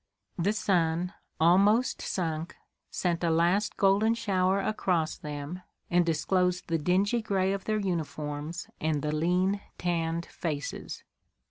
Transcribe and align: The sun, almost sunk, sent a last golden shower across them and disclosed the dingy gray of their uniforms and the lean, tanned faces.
The 0.39 0.51
sun, 0.51 1.13
almost 1.39 2.01
sunk, 2.01 2.55
sent 2.89 3.23
a 3.23 3.29
last 3.29 3.77
golden 3.77 4.15
shower 4.15 4.59
across 4.59 5.15
them 5.15 5.61
and 5.91 6.03
disclosed 6.03 6.69
the 6.69 6.79
dingy 6.79 7.21
gray 7.21 7.53
of 7.53 7.65
their 7.65 7.77
uniforms 7.77 8.67
and 8.79 9.03
the 9.03 9.11
lean, 9.11 9.61
tanned 9.77 10.25
faces. 10.25 11.03